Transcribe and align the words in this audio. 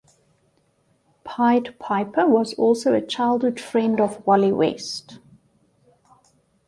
Pied 1.23 1.75
Piper 1.77 2.25
was 2.25 2.55
also 2.55 2.91
a 2.95 3.05
childhood 3.05 3.59
friend 3.59 4.01
of 4.01 4.25
Wally 4.25 4.51
West. 4.51 5.19